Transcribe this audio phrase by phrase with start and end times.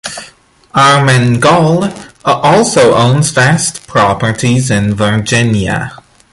[0.73, 1.93] Armengol
[2.25, 5.93] also owns vast properties in Virginia.